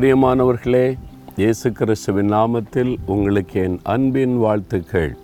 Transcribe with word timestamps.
பிரியமானவர்களே 0.00 0.98
இயேசு 1.36 1.72
கிறிஸ்துவின் 1.72 2.32
நாமத்தில் 2.32 2.96
உங்களுக்கு 3.06 3.62
என் 3.62 3.80
அன்பின் 3.82 4.38
வாழ்த்துக்கள். 4.38 5.16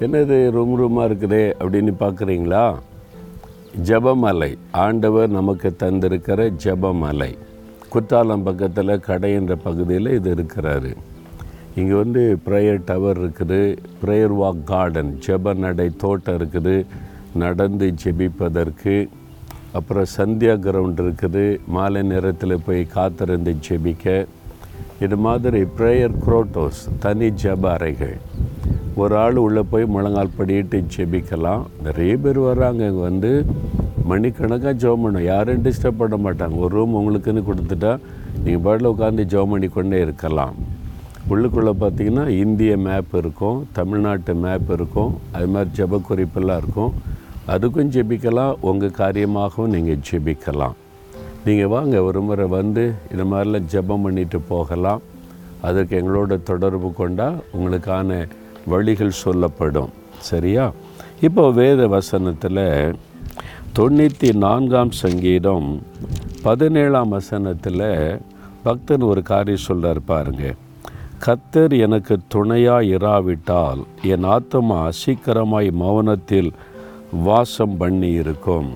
என்னது 0.00 0.50
ரூம் 0.50 0.72
ரூமாக 0.80 1.02
இருக்குதே 1.02 1.52
அப்படின்னு 1.60 1.92
பார்க்குறீங்களா? 2.00 2.74
ஜெபமலை. 3.84 4.58
ஆண்டவர் 4.70 5.30
நமக்கு 5.30 5.74
தந்திருக்கிற 5.78 6.52
ஜெபமலை. 6.64 7.38
குத்தாலம் 7.88 8.42
பக்கத்தில் 8.42 9.02
கடைன்ற 9.06 9.56
பகுதியில் 9.64 10.10
இது 10.10 10.34
இருக்கிறாரு. 10.34 10.96
இங்கே 11.74 11.92
வந்து 11.92 12.38
ப்ரேயர் 12.46 12.82
டவர் 12.84 13.20
இருக்குது. 13.20 13.78
ப்ரேயர் 14.04 14.36
வாக் 14.36 14.64
கார்டன் 14.64 15.18
ஜெப 15.26 15.54
நடை 15.54 15.90
தோட்டம் 15.96 16.36
இருக்குது. 16.36 16.86
நடந்து 17.34 17.94
ஜெபிப்பதற்கு 18.04 19.08
அப்புறம் 19.78 20.08
சந்தியா 20.16 20.54
கிரவுண்ட் 20.64 20.98
இருக்குது. 21.04 21.44
மாலை 21.74 22.00
நேரத்தில் 22.12 22.62
போய் 22.66 22.82
காத்திருந்து 22.94 23.52
ஜெபிக்க. 23.66 24.26
இது 25.04 25.16
மாதிரி 25.26 25.60
ப்ரேயர் 25.76 26.16
குரோட்டோஸ் 26.24 26.80
தனி 27.04 27.28
ஜெப 27.42 27.64
அறைகள். 27.76 28.16
ஒரு 29.02 29.14
ஆள் 29.16 29.38
உள்ளே 29.44 29.62
போய் 29.70 29.84
முழங்கால் 29.94 30.36
படியிட்டு 30.38 30.78
ஜெபிக்கலாம். 30.96 31.62
நிறைய 31.86 32.16
பேர் 32.24 32.40
வர்றாங்க 32.48 32.80
இங்கே 32.90 33.06
வந்து. 33.08 33.30
மணிக்கணக்காக 34.10 34.74
ஜோம் 34.82 35.02
பண்ணும் 35.04 35.24
யாரும் 35.24 35.64
டிஸ்டர்ப் 35.66 36.00
பண்ண 36.02 36.16
மாட்டாங்க. 36.24 36.56
ஒரு 36.64 36.72
ரூம் 36.76 36.96
உங்களுக்குன்னு 37.00 37.42
கொடுத்துட்டா 37.48 37.92
நீங்கள் 38.44 38.62
பாட்டில் 38.64 38.90
உட்காந்து 38.92 39.24
ஜோம் 39.32 39.52
பண்ணி 39.54 39.68
கொண்டே 39.68 40.00
இருக்கலாம். 40.06 40.54
உள்ளுக்குள்ளே 41.30 41.72
பார்த்தீங்கன்னா 41.82 42.24
இந்திய 42.44 42.76
மேப் 42.86 43.12
இருக்கும் 43.20 43.58
தமிழ்நாட்டு 43.78 44.34
மேப் 44.44 44.70
இருக்கும் 44.76 45.12
அது 45.32 45.48
மாதிரி 45.54 45.70
ஜெப 45.78 46.00
குறிப்பெல்லாம் 46.08 46.60
இருக்கும். 46.62 46.92
அதுக்கும் 47.50 47.92
ஜெபிக்கலாம் 47.94 48.58
உங்கள் 48.60 48.98
காரியமாகவும் 48.98 49.72
நீங்கள் 49.74 50.02
ஜெபிக்கலாம். 50.08 50.76
நீங்கள் 51.44 51.72
வாங்க 51.74 52.02
ஒரு 52.02 52.20
முறை 52.20 52.46
வந்து 52.46 52.94
இந்த 53.12 53.24
மாதிரிலாம் 53.30 53.68
ஜெபம் 53.72 54.04
பண்ணிட்டு 54.04 54.40
போகலாம். 54.40 55.02
அதுக்கு 55.60 55.92
எங்களோட 56.00 56.42
தொடர்பு 56.42 56.92
கொண்டால் 56.92 57.40
உங்களுக்கான 57.56 58.28
வழிகள் 58.72 59.20
சொல்லப்படும். 59.24 59.90
சரியா? 60.30 60.72
இப்போ 61.20 61.50
வேத 61.50 61.86
வசனத்தில் 61.86 62.64
தொண்ணூற்றி 63.78 64.30
நான்காம் 64.46 64.90
சங்கீதம் 64.90 65.68
பதினேழாம் 66.42 67.08
வசனத்தில் 67.08 67.88
பக்தன் 68.62 69.00
ஒரு 69.00 69.22
காரியம் 69.22 69.66
சொல்கிறார் 69.68 70.00
பாருங்க. 70.04 70.54
கத்தர் 71.26 71.74
எனக்கு 71.86 72.14
துணையாக 72.28 72.84
இராவிட்டால் 72.96 73.82
என் 74.02 74.24
ஆத்மா 74.36 74.78
சீக்கிரமாய் 75.00 75.70
மௌனத்தில் 75.82 76.52
வாசம் 77.12 77.76
பண்ணி 77.76 78.10
இருக்கும் 78.10 78.70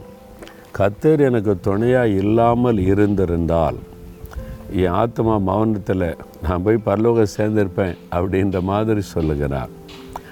கத்தர் 0.79 1.21
எனக்கு 1.21 1.61
துணையாக 1.61 2.09
இல்லாமல் 2.09 2.79
இருந்திருந்தால் 2.79 3.77
என் 4.73 4.97
ஆத்மா 5.03 5.39
மௌனத்தில் 5.39 6.17
நான் 6.43 6.63
போய் 6.63 6.77
பரலோகம் 6.77 7.35
சேர்ந்திருப்பேன் 7.37 7.97
அப்படின்ற 8.11 8.63
மாதிரி 8.63 9.01
சொல்லுகிறார். 9.01 9.69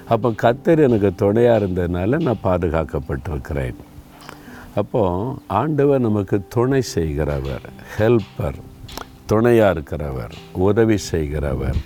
அப்போ 0.07 0.29
கத்தர் 0.29 0.77
எனக்கு 0.77 1.15
துணையாக 1.15 1.65
இருந்ததுனால 1.65 2.19
நான் 2.21 2.43
பாதுகாக்கப்பட்டிருக்கிறேன். 2.43 3.75
அப்போது 4.75 5.35
ஆண்டவர் 5.47 5.99
நமக்கு 5.99 6.41
துணை 6.49 6.81
செய்கிறவர் 6.81 7.65
ஹெல்ப்பர் 7.97 8.59
துணையாக 9.25 9.79
இருக்கிறவர் 9.79 10.33
உதவி 10.53 10.97
செய்கிறவர். 10.97 11.77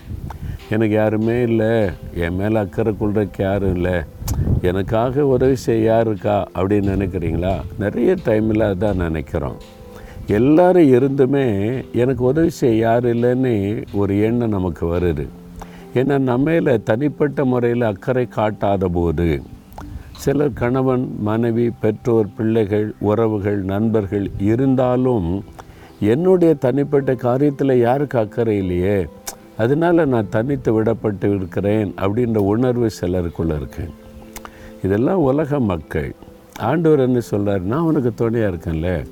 எனக்கு 0.70 0.96
யாருமே 0.96 1.42
இல்லை. 1.42 1.90
என் 2.14 2.36
மேலே 2.36 2.58
அக்கறை 2.58 2.96
கொள்றதுக்கு 3.00 3.42
யாரும் 3.42 3.76
இல்லை. 3.76 4.04
எனக்காக 4.62 5.26
உதவி 5.26 5.56
செய்ய 5.56 5.92
யாருக்கா 5.92 6.44
அப்படின்னு 6.56 6.94
நினைக்கிறீங்களா? 6.96 7.62
நிறைய 7.80 8.16
டைமில் 8.26 8.64
அதான் 8.70 8.96
நினைக்கிறோம். 8.96 9.58
எல்லாரும் 10.28 10.92
இருந்துமே 10.92 11.82
எனக்கு 11.94 12.24
உதவி 12.24 12.50
செய்ய 12.50 12.76
யார் 12.76 13.06
இல்லைன்னு 13.06 13.86
ஒரு 13.94 14.20
எண்ணம் 14.20 14.50
நமக்கு 14.50 14.86
வருது. 14.86 15.28
ஏன்னா 15.96 16.18
நம்மையில் 16.20 16.84
தனிப்பட்ட 16.84 17.46
முறையில் 17.46 17.82
அக்கறை 17.82 18.28
காட்டாத 18.36 18.88
போது 18.88 19.42
சிலர் 20.18 20.54
கணவன் 20.54 21.16
மனைவி 21.20 21.72
பெற்றோர் 21.82 22.34
பிள்ளைகள் 22.38 22.94
உறவுகள் 23.00 23.62
நண்பர்கள் 23.64 24.32
இருந்தாலும் 24.40 25.44
என்னுடைய 26.00 26.54
தனிப்பட்ட 26.54 27.14
காரியத்தில் 27.14 27.78
யாருக்கு 27.78 28.20
அக்கறை 28.20 28.58
இல்லையே? 28.58 29.08
அதனால் 29.58 30.08
நான் 30.08 30.30
தனித்து 30.30 30.82
விடப்பட்டு 30.82 31.36
இருக்கிறேன் 31.36 31.94
அப்படின்ற 31.98 32.38
உணர்வு 32.38 32.90
சிலருக்குள்ளே 33.02 33.56
இருக்கேன் 33.56 34.08
இதெல்லாம் 34.84 35.18
உலக 35.18 35.60
மக்கள். 35.60 36.16
ஆண்டவர் 36.60 37.00
என்ன 37.00 37.20
சொல்கிறார் 37.20 37.62
நான் 37.62 37.82
உனக்கு 37.82 38.14
துணையாக 38.14 38.56
இருக்கேன்ல. 38.56 39.06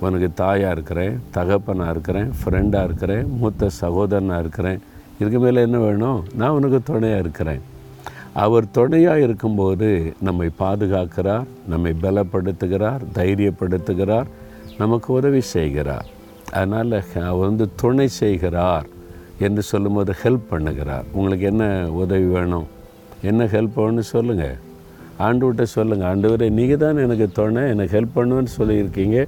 உனக்கு 0.00 0.32
தாயாக 0.34 0.72
இருக்கிறேன் 0.72 1.22
தகப்பனாக 1.30 1.90
இருக்கிறேன் 1.90 2.32
ஃப்ரெண்டாக 2.44 2.84
இருக்கிறேன் 2.84 3.38
மூத்த 3.38 3.68
சகோதரனாக 3.80 4.38
இருக்கிறேன். 4.38 4.80
இதுக்கு 5.20 5.38
மேலே 5.38 5.60
என்ன 5.60 5.78
வேணும்? 5.78 6.24
நான் 6.34 6.50
உனக்கு 6.50 6.82
துணையாக 6.82 7.20
இருக்கிறேன். 7.20 7.60
அவர் 8.32 8.70
துணையாக 8.70 9.20
இருக்கும்போது 9.20 10.14
நம்மை 10.20 10.50
பாதுகாக்கிறார் 10.58 11.44
நம்மை 11.68 11.94
பலப்படுத்துகிறார் 12.02 13.00
தைரியப்படுத்துகிறார் 13.14 14.26
நமக்கு 14.78 15.12
உதவி 15.12 15.40
செய்கிறார். 15.40 16.06
அதனால் 16.52 17.02
அவர் 17.14 17.46
வந்து 17.46 17.68
துணை 17.76 18.08
செய்கிறார் 18.08 18.86
என்று 19.38 19.62
சொல்லும்போது 19.62 20.14
ஹெல்ப் 20.22 20.50
பண்ணுகிறார். 20.50 21.04
உங்களுக்கு 21.12 21.46
என்ன 21.46 21.90
உதவி 21.90 22.24
வேணும்? 22.24 22.66
என்ன 23.22 23.44
ஹெல்ப் 23.44 23.76
வேணும்னு 23.76 23.98
சொல்லுங்கள் 23.98 24.64
ஆண்டுகிட்ட 25.24 25.64
சொல்லுங்கள் 25.74 26.08
ஆண்டவரே 26.10 26.48
நீங்கள் 26.58 26.80
தான் 26.82 27.00
எனக்கு 27.04 27.26
துணை 27.38 27.62
எனக்கு 27.72 27.94
ஹெல்ப் 27.96 28.16
பண்ணுவேன்னு 28.18 28.52
சொல்லியிருக்கீங்க. 28.58 29.18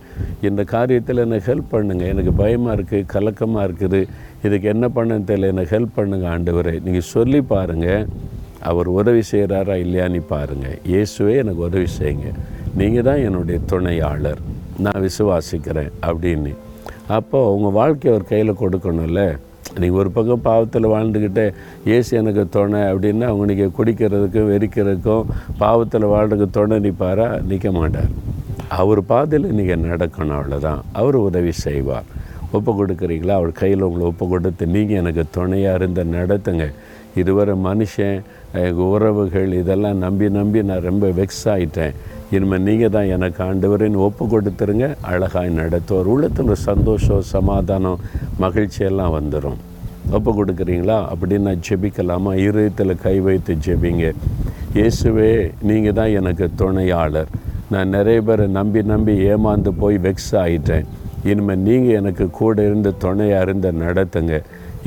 இந்த 0.49 0.63
காரியத்தில் 0.75 1.23
எனக்கு 1.27 1.47
ஹெல்ப் 1.51 1.73
பண்ணுங்கள் 1.75 2.13
எனக்கு 2.15 2.35
பயமாக 2.43 2.77
இருக்குது 2.79 3.09
கலக்கமாக 3.15 3.67
இருக்குது. 3.69 4.01
இதுக்கு 4.47 4.69
என்ன 4.75 4.87
பண்ணுன்னு 4.97 5.29
தெரியல 5.31 5.53
எனக்கு 5.55 5.73
ஹெல்ப் 5.77 5.97
பண்ணுங்கள் 5.99 6.33
ஆண்டவரே. 6.35 6.75
நீங்கள் 6.87 7.09
சொல்லி 7.15 7.41
பாருங்கள் 7.55 8.07
அவர் 8.71 8.89
உதவி 8.99 9.23
செய்கிறாரா 9.33 9.75
இல்லையான்னு 9.87 10.23
பாருங்கள் 10.35 10.79
இயேசுவே 10.93 11.35
எனக்கு 11.43 11.63
உதவி 11.71 11.89
செய்யுங்க. 11.99 12.31
நீங்கள் 12.81 13.07
தான் 13.09 13.25
என்னுடைய 13.27 13.59
துணையாளர். 13.73 14.41
நான் 14.87 15.05
விசுவாசிக்கிறேன் 15.09 15.93
அப்படின்னு. 16.09 16.55
அப்போது 17.19 17.53
உங்கள் 17.57 17.77
வாழ்க்கையை 17.81 18.11
அவர் 18.15 18.31
கையில் 18.33 18.61
கொடுக்கணும்ல? 18.63 19.23
நீ 19.81 19.89
ஒரு 20.01 20.11
பக்கம் 20.11 20.45
பாவத்தில் 20.49 20.93
வாழ்ந்துக்கிட்டே 20.95 21.45
ஏசு 21.97 22.11
எனக்கு 22.21 22.43
துணை 22.49 22.81
அப்படின்னா 22.91 23.27
அவங்க 23.31 23.45
நீங்கள் 23.51 23.75
குடிக்கிறதுக்கும் 23.79 24.51
வெறிக்கிறதுக்கும் 24.53 25.29
பாவத்தில் 25.63 26.11
வாழ்றதுக்கு 26.13 26.47
துணை 26.51 26.77
நிற்பாரா? 26.87 27.27
நிற்க 27.51 27.71
மாட்டார். 27.73 28.13
அவர் 28.81 29.01
பாதையில் 29.05 29.57
நீங்கள் 29.59 29.85
நடக்கணும் 29.91 30.39
அவ்வளோதான் 30.39 30.81
அவர் 30.93 31.17
உதவி 31.29 31.53
செய்வார். 31.67 32.09
ஒப்பு 32.57 32.71
கொடுக்குறீங்களா? 32.73 33.35
அவர் 33.41 33.53
கையில் 33.53 33.87
உங்களை 33.89 34.05
ஒப்பு 34.07 34.25
கொடுத்து 34.29 34.67
நீங்கள் 34.67 35.01
எனக்கு 35.03 35.25
துணையாக 35.31 35.79
இருந்த 35.81 36.05
நடத்துங்க. 36.17 36.67
இதுவரை 37.21 37.55
மனுஷன் 37.69 38.19
உறவுகள் 38.89 39.53
இதெல்லாம் 39.53 39.99
நம்பி 40.05 40.27
நம்பி 40.37 40.63
நான் 40.71 40.87
ரொம்ப 40.91 41.07
வெக்ஸ் 41.21 41.47
ஆகிட்டேன் 41.55 41.95
இனிமேல் 42.37 42.65
நீங்கள் 42.69 42.93
தான் 42.95 43.11
எனக்கு 43.15 43.41
ஆண்டவரின் 43.45 43.95
ஒப்பு 44.07 44.25
கொடுத்துருங்க. 44.33 44.87
அழகாய் 45.11 45.51
நடத்துவார். 45.61 46.11
உள்ளத்தில் 46.15 46.55
சந்தோஷம் 46.69 47.23
சமாதானம் 47.35 48.03
மகிழ்ச்சியெல்லாம் 48.43 49.15
வந்துடும் 49.19 49.59
ஒப்பு 50.17 50.31
கொடுக்குறீங்களா? 50.39 50.99
அப்படின்னு 51.13 51.47
நான் 51.49 51.65
ஜெபிக்கலாமா? 51.69 52.33
இருதயத்தில் 52.47 53.01
கை 53.07 53.17
வைத்து 53.29 53.55
ஜெபிங்க. 53.67 54.13
இயேசுவே 54.79 55.31
நீங்கள் 55.69 55.97
தான் 55.99 56.15
எனக்கு 56.21 56.47
துணையாளர். 56.61 57.33
நான் 57.73 57.95
நிறைய 57.97 58.19
பேரை 58.29 58.47
நம்பி 58.59 58.83
நம்பி 58.93 59.15
ஏமாந்து 59.33 59.73
போய் 59.83 59.99
வெக்ஸ் 60.07 60.33
ஆகிட்டேன் 60.45 60.87
இனிமேல் 61.31 61.65
நீங்கள் 61.69 61.97
எனக்கு 62.01 62.25
கூட 62.41 62.57
இருந்து 62.69 62.91
துணையாக 63.05 63.45
இருந்து 63.47 63.71
நடத்துங்க. 63.85 64.35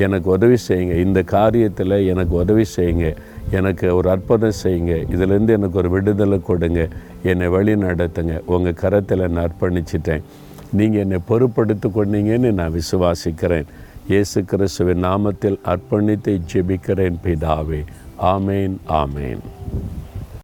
எனக்கு 0.04 0.28
உதவி 0.36 0.56
செய்யுங்க. 0.68 0.94
இந்த 1.06 1.20
காரியத்தில் 1.36 1.96
எனக்கு 2.12 2.34
உதவி 2.42 2.64
செய்யுங்க. 2.76 3.08
எனக்கு 3.50 3.94
ஒரு 3.94 4.10
அற்புதம் 4.10 4.60
செய்யுங்க. 4.62 5.04
இதிலேருந்து 5.14 5.48
எனக்கு 5.48 5.78
ஒரு 5.78 5.90
விடுதலை 5.90 6.40
கொடுங்க. 6.40 6.88
என்னை 7.22 7.48
வழி 7.48 7.74
நடத்துங்க. 7.74 8.40
உங்கள் 8.44 8.74
கரத்தில் 8.74 9.28
நான் 9.28 9.50
அர்ப்பணிச்சிட்டேன். 9.50 10.22
நீங்கள் 10.70 11.00
என்னை 11.00 11.18
பொறுப்படுத்தி 11.28 11.90
கொண்டீங்கன்னு 11.94 12.52
நான் 12.52 12.72
விசுவாசிக்கிறேன். 12.72 13.64
இயேசு 14.08 14.44
கிறிஸ்துவின் 14.44 15.04
நாமத்தில் 15.04 15.58
அர்ப்பணித்து 15.64 16.40
ஜெபிக்கிறேன் 16.52 17.14
பிதாவே. 17.24 17.84
ஆமேன் 18.22 18.76
ஆமேன். 18.88 19.38